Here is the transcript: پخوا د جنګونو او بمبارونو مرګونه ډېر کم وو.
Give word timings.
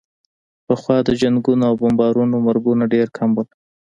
پخوا 0.65 0.97
د 1.07 1.09
جنګونو 1.21 1.63
او 1.69 1.73
بمبارونو 1.81 2.35
مرګونه 2.47 2.83
ډېر 2.93 3.07
کم 3.17 3.29
وو. 3.35 3.43